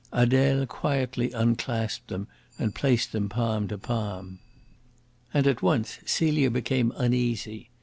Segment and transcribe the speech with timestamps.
[0.11, 4.39] Adele quietly unclasped them and placed them palm to palm.
[5.31, 7.69] And at once Celia became uneasy.